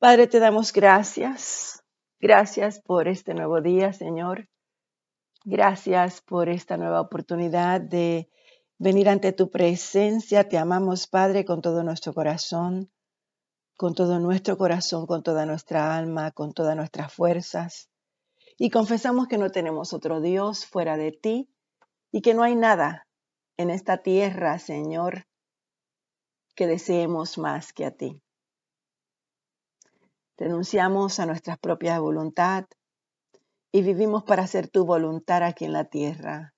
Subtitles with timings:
[0.00, 1.84] Padre, te damos gracias.
[2.20, 4.48] Gracias por este nuevo día, Señor.
[5.44, 8.30] Gracias por esta nueva oportunidad de
[8.78, 10.48] venir ante tu presencia.
[10.48, 12.90] Te amamos, Padre, con todo nuestro corazón,
[13.76, 17.90] con todo nuestro corazón, con toda nuestra alma, con todas nuestras fuerzas.
[18.56, 21.50] Y confesamos que no tenemos otro Dios fuera de ti
[22.10, 23.06] y que no hay nada
[23.58, 25.26] en esta tierra, Señor,
[26.54, 28.22] que deseemos más que a ti.
[30.40, 32.64] Renunciamos a nuestra propia voluntad
[33.70, 36.54] y vivimos para hacer tu voluntad aquí en la tierra.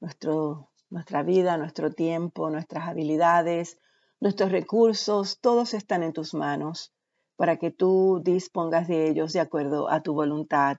[0.00, 3.78] Nuestra vida, nuestro tiempo, nuestras habilidades,
[4.20, 6.94] nuestros recursos, todos están en tus manos
[7.36, 10.78] para que tú dispongas de ellos de acuerdo a tu voluntad.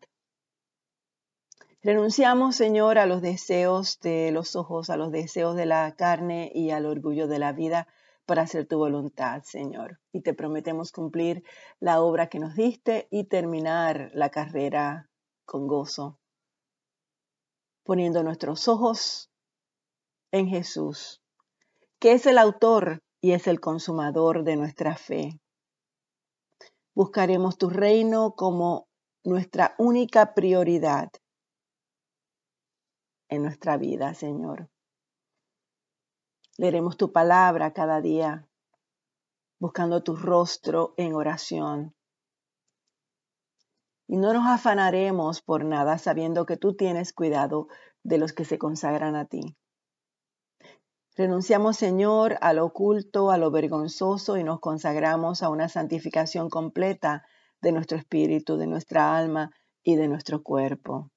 [1.84, 6.72] Renunciamos, Señor, a los deseos de los ojos, a los deseos de la carne y
[6.72, 7.88] al orgullo de la vida
[8.26, 10.00] para hacer tu voluntad, Señor.
[10.12, 11.44] Y te prometemos cumplir
[11.80, 15.10] la obra que nos diste y terminar la carrera
[15.46, 16.20] con gozo,
[17.84, 19.30] poniendo nuestros ojos
[20.32, 21.22] en Jesús,
[22.00, 25.40] que es el autor y es el consumador de nuestra fe.
[26.96, 28.88] Buscaremos tu reino como
[29.24, 31.10] nuestra única prioridad
[33.30, 34.70] en nuestra vida, Señor.
[36.58, 38.48] Leeremos tu palabra cada día,
[39.60, 41.96] buscando tu rostro en oración.
[44.08, 47.68] Y no nos afanaremos por nada sabiendo que tú tienes cuidado
[48.04, 49.58] de los que se consagran a ti.
[51.16, 57.26] Renunciamos, Señor, a lo oculto, a lo vergonzoso y nos consagramos a una santificación completa
[57.62, 59.52] de nuestro espíritu, de nuestra alma
[59.84, 61.10] y de nuestro cuerpo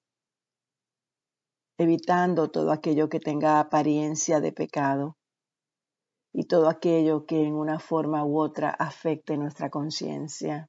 [1.78, 5.15] evitando todo aquello que tenga apariencia de pecado
[6.38, 10.68] y todo aquello que en una forma u otra afecte nuestra conciencia.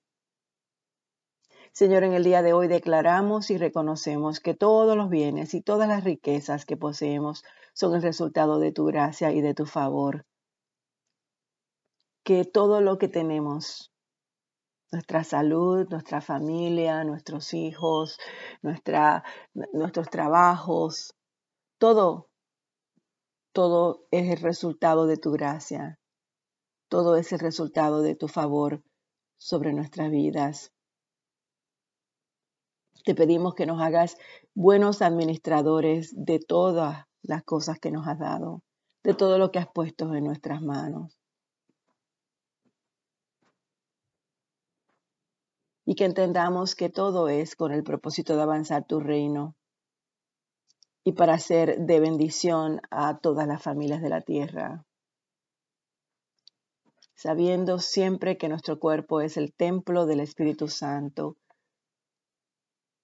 [1.73, 5.89] Señor, en el día de hoy declaramos y reconocemos que todos los bienes y todas
[5.89, 7.43] las riquezas que poseemos
[7.73, 10.25] son el resultado de tu gracia y de tu favor.
[12.23, 13.91] Que todo lo que tenemos
[14.89, 18.17] nuestra salud, nuestra familia, nuestros hijos,
[18.61, 19.25] nuestra,
[19.73, 21.13] nuestros trabajos,
[21.77, 22.29] todo,
[23.57, 25.99] todo es el resultado de tu gracia,
[26.89, 28.83] todo es el resultado de tu favor
[29.39, 30.71] sobre nuestras vidas.
[33.03, 34.15] Te pedimos que nos hagas
[34.53, 38.61] buenos administradores de todas las cosas que nos has dado,
[39.03, 41.17] de todo lo que has puesto en nuestras manos.
[45.89, 49.55] y que entendamos que todo es con el propósito de avanzar tu reino
[51.07, 54.85] y para ser de bendición a todas las familias de la tierra.
[57.15, 61.37] Sabiendo siempre que nuestro cuerpo es el templo del Espíritu Santo,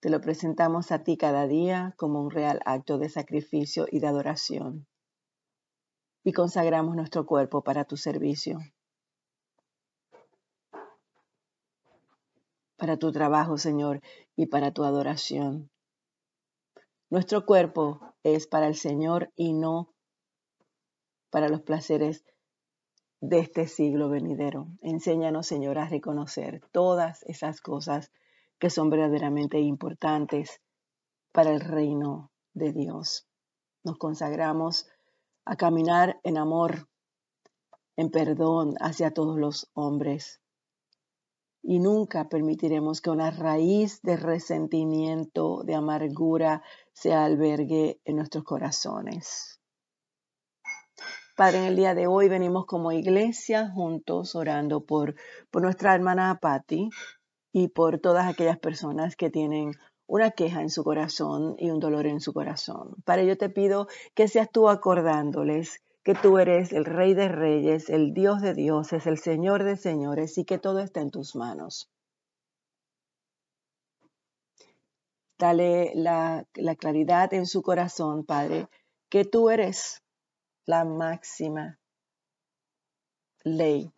[0.01, 4.07] te lo presentamos a ti cada día como un real acto de sacrificio y de
[4.07, 4.85] adoración.
[6.25, 8.59] Y consagramos nuestro cuerpo para tu servicio.
[12.75, 14.01] para tu trabajo, Señor,
[14.35, 15.69] y para tu adoración.
[17.13, 19.93] Nuestro cuerpo es para el Señor y no
[21.29, 22.25] para los placeres
[23.21, 24.69] de este siglo venidero.
[24.81, 28.11] Enséñanos, Señor, a reconocer todas esas cosas
[28.57, 30.59] que son verdaderamente importantes
[31.31, 33.27] para el reino de Dios.
[33.83, 34.87] Nos consagramos
[35.45, 36.89] a caminar en amor,
[37.95, 40.41] en perdón hacia todos los hombres,
[41.63, 49.61] y nunca permitiremos que una raíz de resentimiento, de amargura, se albergue en nuestros corazones.
[51.35, 55.15] Padre, en el día de hoy venimos como iglesia juntos orando por,
[55.49, 56.89] por nuestra hermana Patti
[57.51, 59.71] y por todas aquellas personas que tienen
[60.05, 62.95] una queja en su corazón y un dolor en su corazón.
[63.05, 67.89] Padre, yo te pido que seas tú acordándoles que tú eres el Rey de Reyes,
[67.89, 71.89] el Dios de Dioses, el Señor de Señores y que todo está en tus manos.
[75.39, 78.67] Dale la, la claridad en su corazón, Padre,
[79.09, 80.03] que tú eres
[80.65, 81.79] la máxima
[83.43, 83.91] ley.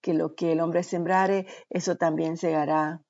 [0.00, 3.02] Que lo que el hombre sembrare, eso también segará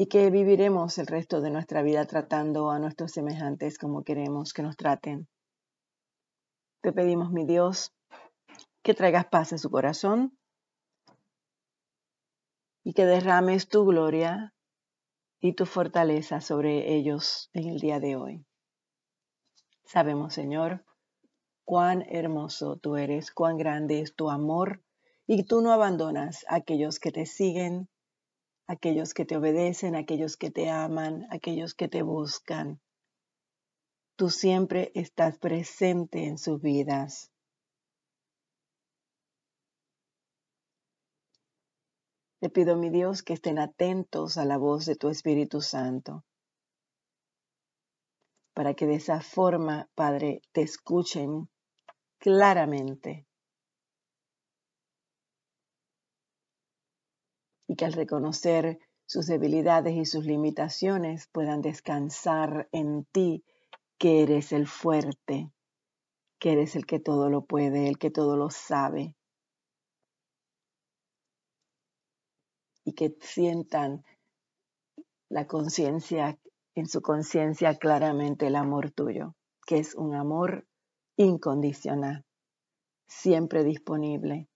[0.00, 4.62] y que viviremos el resto de nuestra vida tratando a nuestros semejantes como queremos que
[4.62, 5.26] nos traten.
[6.82, 7.92] Te pedimos, mi Dios,
[8.84, 10.38] que traigas paz a su corazón
[12.84, 14.54] y que derrames tu gloria
[15.40, 18.46] y tu fortaleza sobre ellos en el día de hoy.
[19.84, 20.84] Sabemos, Señor,
[21.64, 24.80] cuán hermoso tú eres, cuán grande es tu amor
[25.26, 27.88] y tú no abandonas a aquellos que te siguen,
[28.68, 32.80] aquellos que te obedecen, aquellos que te aman, aquellos que te buscan.
[34.16, 37.32] Tú siempre estás presente en sus vidas.
[42.40, 46.24] Te pido, mi Dios, que estén atentos a la voz de tu Espíritu Santo,
[48.54, 51.48] para que de esa forma, Padre, te escuchen
[52.18, 53.27] claramente
[57.68, 63.44] y que al reconocer sus debilidades y sus limitaciones puedan descansar en ti,
[63.98, 65.52] que eres el fuerte,
[66.38, 69.14] que eres el que todo lo puede, el que todo lo sabe,
[72.84, 74.02] y que sientan
[75.28, 76.38] la conciencia,
[76.74, 79.34] en su conciencia claramente el amor tuyo,
[79.66, 80.66] que es un amor
[81.16, 82.24] incondicional,
[83.06, 84.48] siempre disponible.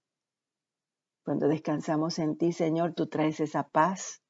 [1.24, 4.22] Cuando descansamos en ti, Señor, tú traes esa paz,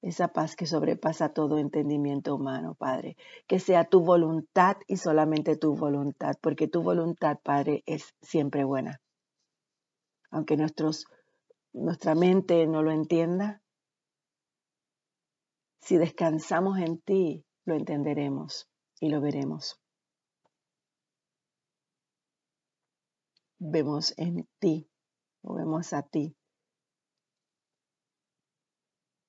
[0.00, 3.16] esa paz que sobrepasa todo entendimiento humano, Padre.
[3.46, 9.00] Que sea tu voluntad y solamente tu voluntad, porque tu voluntad, Padre, es siempre buena.
[10.30, 11.06] Aunque nuestros
[11.72, 13.62] nuestra mente no lo entienda,
[15.80, 18.68] si descansamos en ti, lo entenderemos
[19.00, 19.80] y lo veremos.
[23.58, 24.88] Vemos en ti,
[25.48, 26.36] o vemos a ti.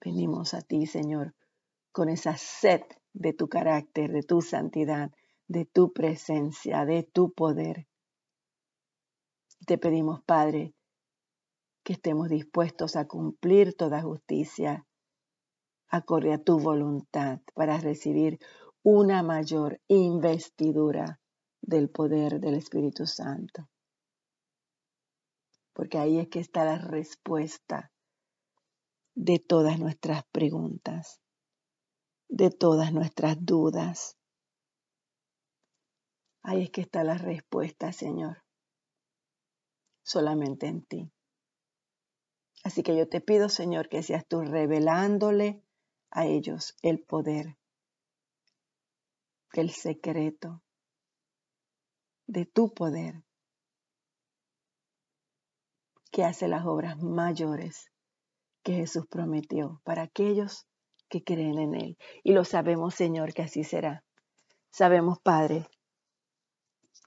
[0.03, 1.33] Venimos a ti, Señor,
[1.93, 2.81] con esa sed
[3.13, 5.11] de tu carácter, de tu santidad,
[5.47, 7.87] de tu presencia, de tu poder.
[9.65, 10.73] Te pedimos, Padre,
[11.83, 14.85] que estemos dispuestos a cumplir toda justicia
[15.87, 18.39] acorde a tu voluntad para recibir
[18.83, 21.19] una mayor investidura
[21.61, 23.69] del poder del Espíritu Santo.
[25.79, 27.89] Porque ahí es que está la respuesta
[29.15, 31.21] de todas nuestras preguntas,
[32.27, 34.17] de todas nuestras dudas.
[36.41, 38.43] Ahí es que está la respuesta, Señor.
[40.03, 41.13] Solamente en ti.
[42.65, 45.63] Así que yo te pido, Señor, que seas tú revelándole
[46.11, 47.57] a ellos el poder,
[49.53, 50.61] el secreto
[52.27, 53.23] de tu poder
[56.23, 57.91] hace las obras mayores
[58.63, 60.67] que Jesús prometió para aquellos
[61.09, 61.97] que creen en Él.
[62.23, 64.03] Y lo sabemos, Señor, que así será.
[64.69, 65.67] Sabemos, Padre,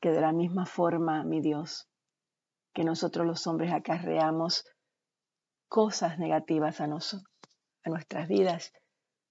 [0.01, 1.89] que de la misma forma, mi Dios,
[2.75, 4.65] que nosotros los hombres acarreamos
[5.69, 8.73] cosas negativas a, a nuestras vidas,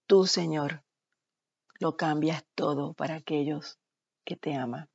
[0.07, 0.83] tú, Señor,
[1.79, 3.79] lo cambias todo para aquellos
[4.23, 4.89] que te aman,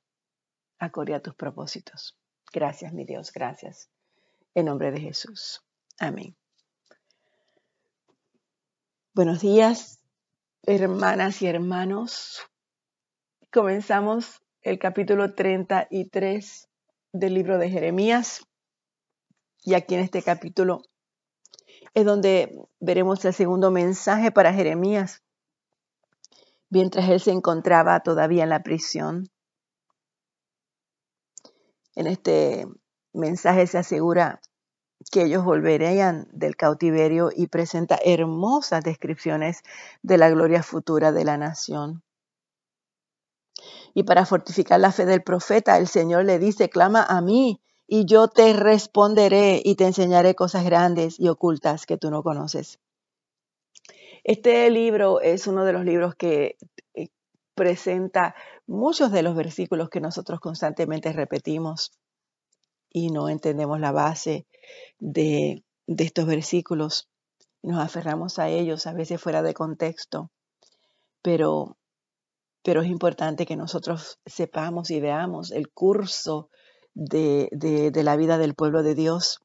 [0.78, 2.16] acorde a tus propósitos.
[2.52, 3.90] Gracias, mi Dios, gracias.
[4.56, 5.62] En nombre de Jesús.
[5.98, 6.34] Amén.
[9.12, 10.00] Buenos días,
[10.62, 12.40] hermanas y hermanos.
[13.52, 16.70] Comenzamos el capítulo 33
[17.12, 18.46] del libro de Jeremías.
[19.62, 20.80] Y aquí en este capítulo
[21.92, 25.22] es donde veremos el segundo mensaje para Jeremías,
[26.70, 29.28] mientras él se encontraba todavía en la prisión.
[31.94, 32.66] En este
[33.16, 34.40] mensaje se asegura
[35.10, 39.62] que ellos volverían del cautiverio y presenta hermosas descripciones
[40.02, 42.02] de la gloria futura de la nación.
[43.94, 48.04] Y para fortificar la fe del profeta, el Señor le dice, clama a mí y
[48.04, 52.78] yo te responderé y te enseñaré cosas grandes y ocultas que tú no conoces.
[54.24, 56.56] Este libro es uno de los libros que
[56.94, 57.08] eh,
[57.54, 58.34] presenta
[58.66, 61.92] muchos de los versículos que nosotros constantemente repetimos
[62.96, 64.46] y no entendemos la base
[64.98, 67.10] de, estos versículos.
[67.62, 70.30] Nos aferramos a ellos a veces fuera de contexto,
[71.20, 71.76] pero,
[72.62, 76.48] pero es importante que nosotros sepamos y veamos el curso
[76.94, 77.50] de,
[78.02, 79.40] la vida del pueblo de Dios,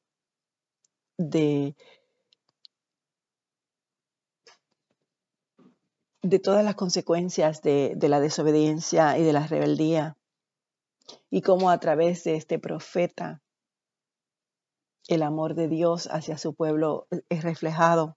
[1.18, 1.76] de,
[6.22, 10.16] de todas las consecuencias de, de, la desobediencia y de la rebeldía,
[11.30, 13.42] y cómo a través de este profeta
[15.08, 18.16] el amor de Dios hacia su pueblo es reflejado.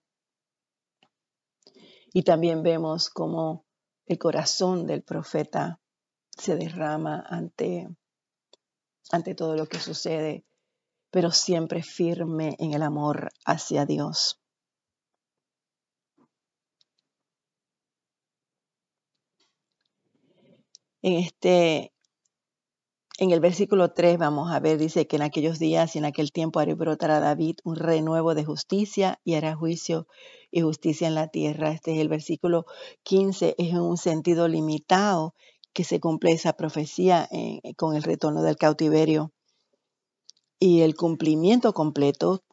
[2.13, 3.65] Y también vemos cómo
[4.05, 5.79] el corazón del profeta
[6.29, 7.87] se derrama ante
[9.11, 10.45] ante todo lo que sucede,
[11.11, 14.41] pero siempre firme en el amor hacia Dios.
[21.01, 21.94] En este
[23.17, 26.33] En el versículo 3 vamos a ver, dice que en aquellos días y en aquel
[26.33, 30.05] tiempo haré brotar a David un renuevo de justicia y hará juicio
[30.51, 31.71] y justicia en la tierra.
[31.71, 32.65] Este es el versículo
[33.03, 35.33] 15, es en un sentido limitado
[35.71, 39.31] que se cumple esa profecía eh, con el retorno del cautiverio.
[40.59, 42.43] Y el cumplimiento completo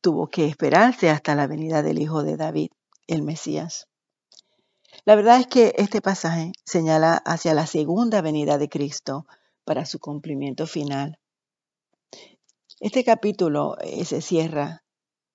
[0.00, 2.70] tuvo que esperarse hasta la venida del Hijo de David,
[3.06, 3.86] el Mesías.
[5.04, 9.26] La verdad es que este pasaje señala hacia la segunda venida de Cristo,
[9.66, 11.18] para su cumplimiento final.
[12.80, 14.84] Este capítulo eh, se cierra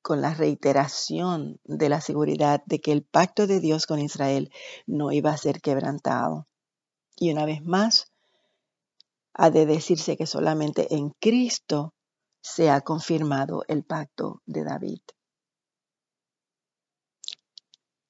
[0.02, 4.50] con la reiteración de la seguridad de que el pacto de Dios con Israel
[4.88, 6.48] no iba a ser quebrantado.
[7.16, 8.12] Y una vez más,
[9.34, 11.94] ha de decirse que solamente en Cristo
[12.42, 15.02] se ha confirmado el pacto de David.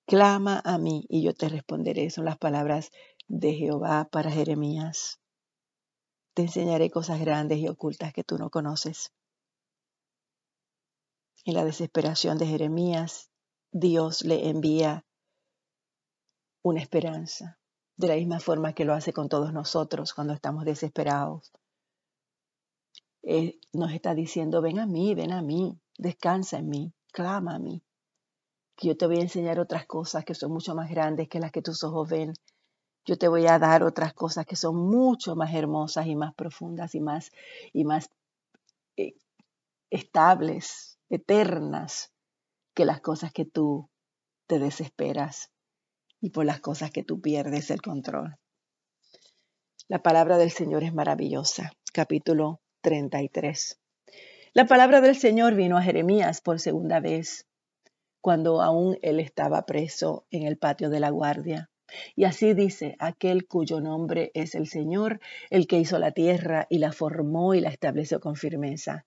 [0.05, 2.09] Clama a mí y yo te responderé.
[2.09, 2.91] Son las palabras
[3.27, 5.20] de Jehová para Jeremías.
[6.33, 9.11] Te enseñaré cosas grandes y ocultas que tú no conoces.
[11.43, 13.31] En la desesperación de Jeremías,
[13.71, 15.05] Dios le envía
[16.63, 17.59] una esperanza,
[17.97, 21.51] de la misma forma que lo hace con todos nosotros cuando estamos desesperados.
[23.73, 27.83] nos está diciendo, ven a mí, ven a mí, descansa en mí, clama a mí,
[28.75, 31.51] que yo te voy a enseñar otras cosas que son mucho más grandes que las
[31.51, 32.33] que tus ojos ven
[33.05, 36.95] yo te voy a dar otras cosas que son mucho más hermosas y más profundas
[36.95, 37.31] y más,
[37.73, 38.09] y más
[38.97, 39.15] eh,
[39.89, 42.11] estables, eternas,
[42.73, 43.89] que las cosas que tú
[44.47, 45.51] te desesperas
[46.21, 48.37] y por las cosas que tú pierdes el control.
[49.87, 51.71] La palabra del Señor es maravillosa.
[51.91, 53.79] Capítulo 33.
[54.53, 57.47] La palabra del Señor vino a Jeremías por segunda vez,
[58.21, 61.70] cuando aún él estaba preso en el patio de la guardia.
[62.15, 65.19] Y así dice aquel cuyo nombre es el Señor,
[65.49, 69.05] el que hizo la tierra y la formó y la estableció con firmeza.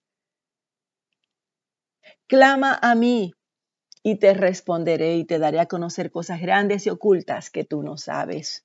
[2.27, 3.35] Clama a mí
[4.03, 7.97] y te responderé y te daré a conocer cosas grandes y ocultas que tú no
[7.97, 8.65] sabes.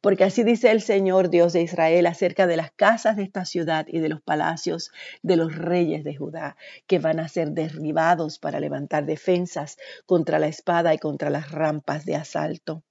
[0.00, 3.86] Porque así dice el Señor Dios de Israel acerca de las casas de esta ciudad
[3.88, 4.90] y de los palacios
[5.22, 9.76] de los reyes de Judá, que van a ser derribados para levantar defensas
[10.06, 12.82] contra la espada y contra las rampas de asalto.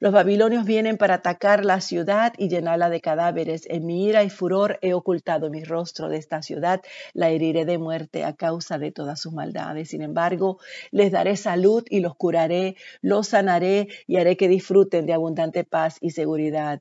[0.00, 3.66] Los babilonios vienen para atacar la ciudad y llenarla de cadáveres.
[3.68, 7.78] En mi ira y furor he ocultado mi rostro de esta ciudad, la heriré de
[7.78, 9.90] muerte a causa de todas sus maldades.
[9.90, 10.58] Sin embargo,
[10.90, 15.98] les daré salud y los curaré, los sanaré y haré que disfruten de abundante paz
[16.00, 16.80] y seguridad.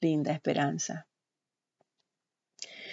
[0.00, 1.06] Linda esperanza.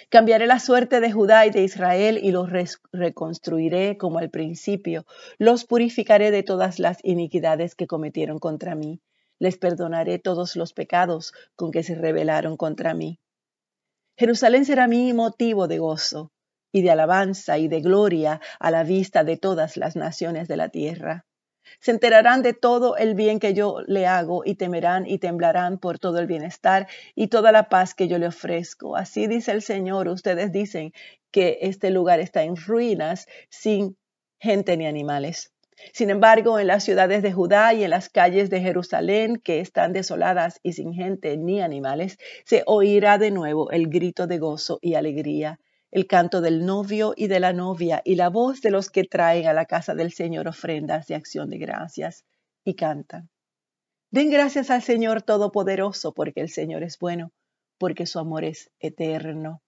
[0.08, 2.48] Cambiaré la suerte de Judá y de Israel y los
[2.92, 5.04] reconstruiré como al principio.
[5.36, 9.00] Los purificaré de todas las iniquidades que cometieron contra mí.
[9.40, 13.18] Les perdonaré todos los pecados con que se rebelaron contra mí.
[14.16, 16.30] Jerusalén será mi motivo de gozo
[16.72, 20.68] y de alabanza y de gloria a la vista de todas las naciones de la
[20.68, 21.26] tierra.
[21.80, 25.98] Se enterarán de todo el bien que yo le hago y temerán y temblarán por
[25.98, 28.96] todo el bienestar y toda la paz que yo le ofrezco.
[28.96, 30.08] Así dice el Señor.
[30.08, 30.92] Ustedes dicen
[31.30, 33.96] que este lugar está en ruinas sin
[34.38, 35.52] gente ni animales.
[35.92, 39.92] Sin embargo, en las ciudades de Judá y en las calles de Jerusalén, que están
[39.92, 44.94] desoladas y sin gente ni animales, se oirá de nuevo el grito de gozo y
[44.94, 49.04] alegría el canto del novio y de la novia y la voz de los que
[49.04, 52.24] traen a la casa del Señor ofrendas de acción de gracias
[52.64, 53.30] y cantan.
[54.10, 57.32] Den gracias al Señor Todopoderoso porque el Señor es bueno,
[57.78, 59.62] porque su amor es eterno.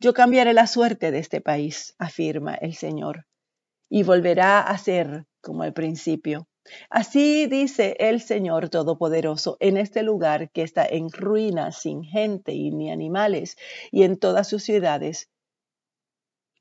[0.00, 3.26] Yo cambiaré la suerte de este país, afirma el Señor,
[3.88, 6.48] y volverá a ser como al principio
[6.90, 12.70] Así dice el Señor Todopoderoso en este lugar que está en ruinas, sin gente y
[12.70, 13.56] ni animales,
[13.90, 15.28] y en todas sus ciudades.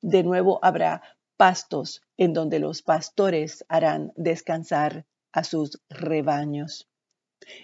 [0.02, 1.02] De nuevo habrá
[1.38, 6.88] pastos en donde los pastores harán descansar a sus rebaños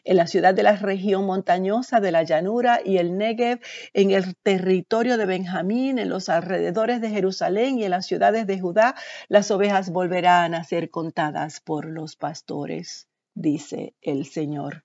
[0.03, 3.59] en la ciudad de la región montañosa de la llanura y el Negev,
[3.93, 8.59] en el territorio de Benjamín, en los alrededores de Jerusalén y en las ciudades de
[8.59, 8.95] Judá,
[9.27, 14.83] las ovejas volverán a ser contadas por los pastores, dice el Señor.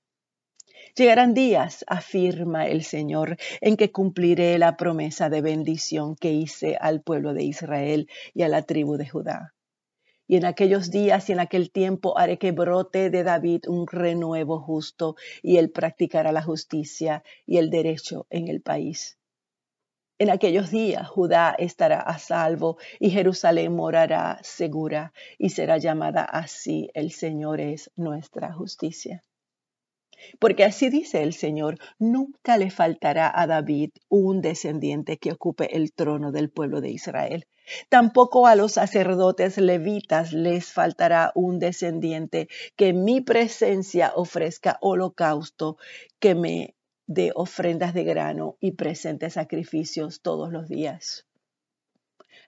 [0.94, 7.02] Llegarán días, afirma el Señor, en que cumpliré la promesa de bendición que hice al
[7.02, 9.54] pueblo de Israel y a la tribu de Judá.
[10.28, 14.60] Y en aquellos días y en aquel tiempo haré que brote de David un renuevo
[14.60, 19.18] justo, y él practicará la justicia y el derecho en el país.
[20.20, 26.90] En aquellos días Judá estará a salvo y Jerusalén morará segura y será llamada así
[26.92, 29.22] el Señor es nuestra justicia.
[30.40, 35.92] Porque así dice el Señor, nunca le faltará a David un descendiente que ocupe el
[35.92, 37.46] trono del pueblo de Israel.
[37.88, 45.76] Tampoco a los sacerdotes levitas les faltará un descendiente que en mi presencia ofrezca holocausto,
[46.18, 46.74] que me
[47.06, 51.26] dé ofrendas de grano y presente sacrificios todos los días.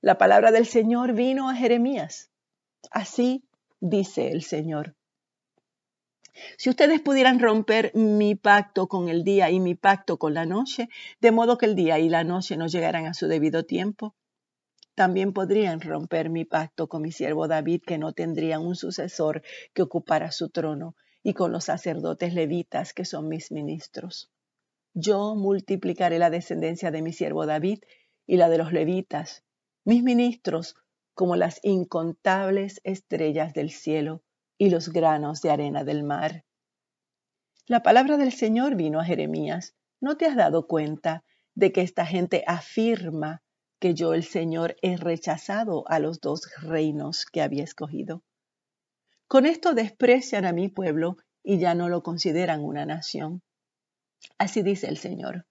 [0.03, 2.31] La palabra del Señor vino a Jeremías.
[2.91, 3.45] Así
[3.81, 4.95] dice el Señor.
[6.57, 10.89] Si ustedes pudieran romper mi pacto con el día y mi pacto con la noche,
[11.21, 14.15] de modo que el día y la noche no llegaran a su debido tiempo,
[15.01, 19.41] también podrían romper mi pacto con mi siervo David, que no tendría un sucesor
[19.73, 24.31] que ocupara su trono, y con los sacerdotes levitas, que son mis ministros.
[24.93, 27.79] Yo multiplicaré la descendencia de mi siervo David
[28.27, 29.43] y la de los levitas,
[29.87, 30.77] mis ministros,
[31.15, 34.23] como las incontables estrellas del cielo
[34.59, 36.45] y los granos de arena del mar.
[37.67, 39.75] La palabra del Señor vino a Jeremías.
[39.99, 43.43] ¿No te has dado cuenta de que esta gente afirma
[43.81, 48.23] que yo el Señor he rechazado a los dos reinos que había escogido?
[49.27, 53.43] Con esto desprecian a mi pueblo y ya no lo consideran una nación.
[54.39, 55.47] Así dice el Señor.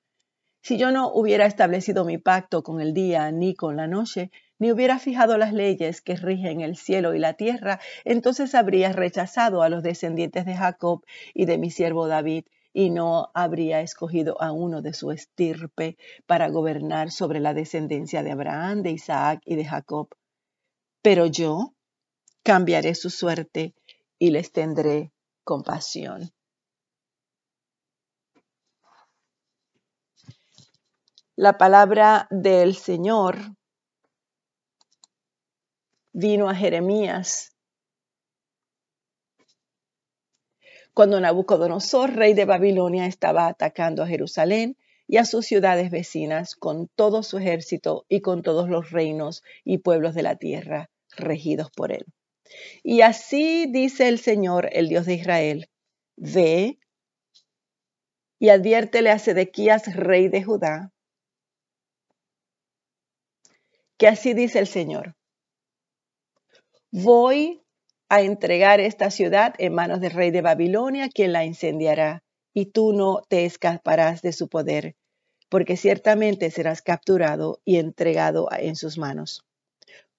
[0.61, 4.71] Si yo no hubiera establecido mi pacto con el día ni con la noche, ni
[4.71, 9.69] hubiera fijado las leyes que rigen el cielo y la tierra, entonces habría rechazado a
[9.69, 14.81] los descendientes de Jacob y de mi siervo David, y no habría escogido a uno
[14.81, 20.09] de su estirpe para gobernar sobre la descendencia de Abraham, de Isaac y de Jacob.
[21.01, 21.73] Pero yo
[22.43, 23.73] cambiaré su suerte
[24.17, 25.11] y les tendré
[25.43, 26.31] compasión.
[31.35, 33.37] La palabra del Señor
[36.11, 37.55] vino a Jeremías
[40.99, 44.75] cuando Nabucodonosor, rey de Babilonia, estaba atacando a Jerusalén
[45.07, 49.77] y a sus ciudades vecinas con todo su ejército y con todos los reinos y
[49.77, 52.05] pueblos de la tierra regidos por él.
[52.83, 55.69] Y así dice el Señor, el Dios de Israel,
[56.17, 56.79] ve
[58.37, 60.91] y adviértele a Sedequías, rey de Judá,
[63.97, 65.15] que así dice el Señor,
[66.91, 67.63] Voy
[68.09, 72.93] a entregar esta ciudad en manos del rey de Babilonia, quien la incendiará, y tú
[72.93, 74.95] no te escaparás de su poder,
[75.47, 79.45] porque ciertamente serás capturado y entregado en sus manos.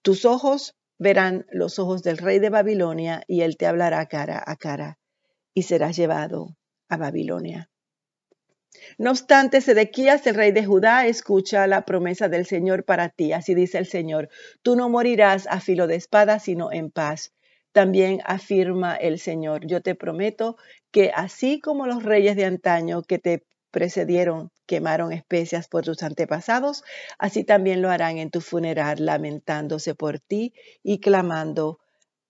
[0.03, 4.57] Tus ojos verán los ojos del rey de Babilonia, y él te hablará cara a
[4.57, 4.99] cara,
[5.53, 6.57] y serás llevado
[6.89, 7.71] a Babilonia.
[8.99, 13.33] No obstante, Sedequías, el rey de Judá, escucha la promesa del Señor para ti.
[13.33, 14.29] Así dice el Señor,
[14.63, 17.33] tú no morirás a filo de espada, sino en paz.
[17.75, 20.57] También afirma el Señor, yo te prometo
[20.91, 26.83] que así como los reyes de antaño que te precedieron quemaron especias por tus antepasados,
[27.19, 30.53] así también lo harán en tu funeral, lamentándose por ti
[30.83, 31.79] y clamando,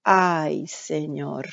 [0.05, 1.47] ay Señor.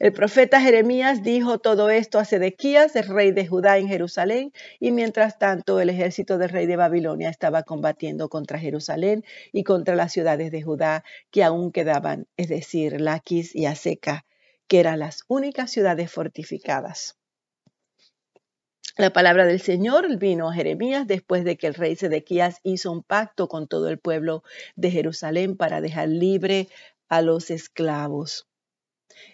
[0.00, 4.90] El profeta Jeremías dijo todo esto a Sedequías, el rey de Judá en Jerusalén, y
[4.90, 10.12] mientras tanto el ejército del rey de Babilonia estaba combatiendo contra Jerusalén y contra las
[10.12, 14.24] ciudades de Judá que aún quedaban, es decir, Laquis y Aseca,
[14.66, 17.16] que eran las únicas ciudades fortificadas.
[18.96, 23.04] La palabra del Señor vino a Jeremías después de que el rey Sedequías hizo un
[23.04, 24.42] pacto con todo el pueblo
[24.74, 26.68] de Jerusalén para dejar libre
[27.08, 28.49] a los esclavos.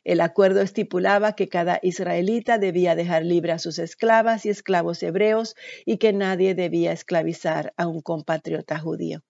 [0.04, 5.54] El acuerdo estipulaba que cada israelita debía dejar libre a sus esclavas y esclavos hebreos
[5.84, 9.22] y que nadie debía esclavizar a un compatriota judío.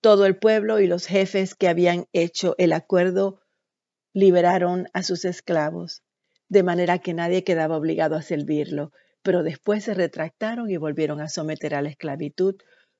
[0.00, 3.40] Todo el pueblo y los jefes que habían hecho el acuerdo
[4.12, 6.02] liberaron a sus esclavos,
[6.48, 11.28] de manera que nadie quedaba obligado a servirlo, pero después se retractaron y volvieron a
[11.28, 12.56] someter a la esclavitud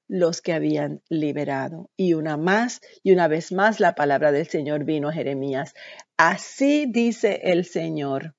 [0.09, 1.91] los que habían liberado.
[1.97, 5.75] Y una más y una vez más la palabra del Señor vino a Jeremías.
[6.17, 8.35] Así dice el Señor,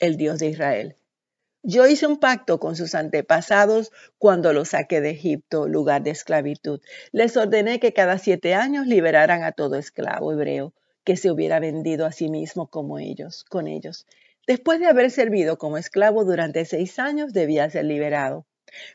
[0.00, 0.96] el Dios de Israel.
[1.62, 6.80] Yo hice un pacto con sus antepasados cuando los saqué de Egipto, lugar de esclavitud.
[7.10, 12.06] Les ordené que cada siete años liberaran a todo esclavo hebreo que se hubiera vendido
[12.06, 14.06] a sí mismo como ellos, con ellos.
[14.46, 18.46] Después de haber servido como esclavo durante seis años, debía ser liberado.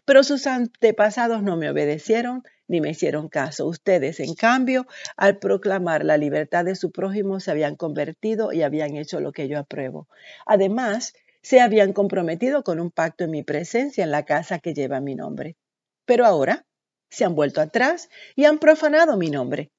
[0.06, 3.68] Pero sus antepasados no me obedecieron ni me hicieron caso.
[3.68, 8.96] Ustedes, en cambio, al proclamar la libertad de su prójimo, se habían convertido y habían
[8.96, 10.08] hecho lo que yo apruebo.
[10.46, 15.02] Además, se habían comprometido con un pacto en mi presencia en la casa que lleva
[15.02, 15.58] mi nombre.
[16.06, 16.66] Pero ahora
[17.10, 19.72] se han vuelto atrás y han profanado mi nombre.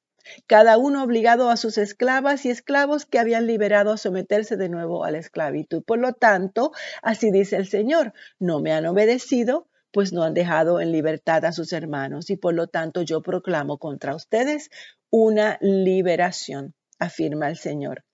[0.46, 5.05] cada uno obligado a sus esclavas y esclavos que habían liberado a someterse de nuevo
[5.05, 5.83] a la esclavitud.
[5.85, 10.81] Por lo tanto, así dice el Señor, no me han obedecido, pues no han dejado
[10.81, 14.70] en libertad a sus hermanos, y por lo tanto yo proclamo contra ustedes
[15.11, 18.05] una liberación, afirma el Señor.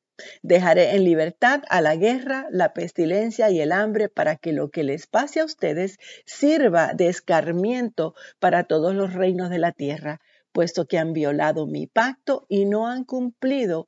[0.43, 4.83] Dejaré en libertad a la guerra, la pestilencia y el hambre para que lo que
[4.83, 10.21] les pase a ustedes sirva de escarmiento para todos los reinos de la tierra,
[10.53, 13.87] puesto que han violado mi pacto y no han cumplido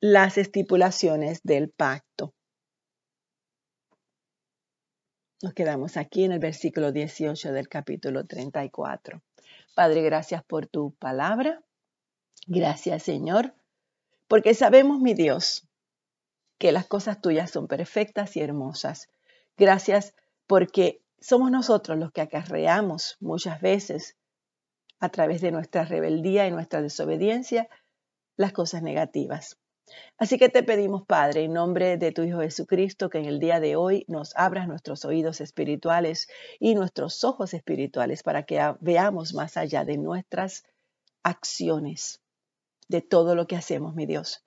[0.00, 2.33] las estipulaciones del pacto.
[5.44, 9.20] Nos quedamos aquí en el versículo 18 del capítulo 34.
[9.74, 11.62] Padre, gracias por tu palabra.
[12.46, 13.52] Gracias, Señor,
[14.26, 15.68] porque sabemos, mi Dios,
[16.56, 19.10] que las cosas tuyas son perfectas y hermosas.
[19.58, 20.14] Gracias
[20.46, 24.16] porque somos nosotros los que acarreamos muchas veces
[24.98, 27.68] a través de nuestra rebeldía y nuestra desobediencia
[28.38, 29.58] las cosas negativas.
[30.18, 33.60] Así que te pedimos, Padre, en nombre de tu Hijo Jesucristo, que en el día
[33.60, 39.56] de hoy nos abras nuestros oídos espirituales y nuestros ojos espirituales para que veamos más
[39.56, 40.64] allá de nuestras
[41.22, 42.20] acciones,
[42.88, 44.42] de todo lo que hacemos, mi Dios.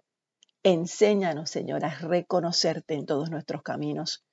[0.64, 4.26] Enséñanos, Señor, a reconocerte en todos nuestros caminos.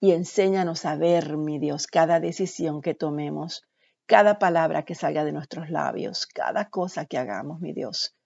[0.00, 3.68] Y enséñanos a ver, mi Dios, cada decisión que tomemos
[4.08, 8.16] cada palabra que salga de nuestros labios, cada cosa que hagamos, mi Dios,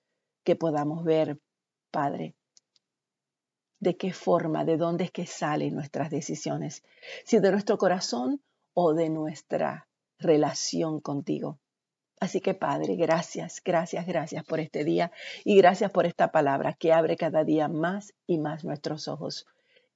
[0.45, 1.39] que podamos ver,
[1.91, 2.35] Padre,
[3.81, 6.85] de qué forma, de dónde es que salen nuestras decisiones,
[7.25, 8.41] si de nuestro corazón
[8.75, 11.59] o de nuestra relación contigo.
[12.21, 15.11] Así que Padre, gracias, gracias, gracias por este día
[15.45, 19.47] y gracias por esta palabra que abre cada día más y más nuestros ojos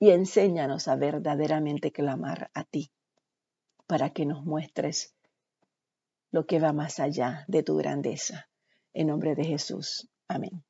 [0.01, 2.91] y enséñanos a verdaderamente clamar a ti
[3.87, 5.15] para que nos muestres
[6.33, 8.49] lo que va más allá de tu grandeza.
[8.93, 10.09] En nombre de Jesús.
[10.29, 10.63] Amén.